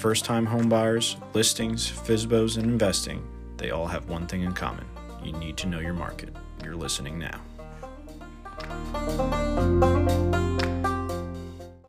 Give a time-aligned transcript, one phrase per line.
[0.00, 3.22] First time homebuyers, listings, FSBOs, and investing,
[3.58, 4.86] they all have one thing in common.
[5.22, 6.34] You need to know your market.
[6.64, 7.42] You're listening now.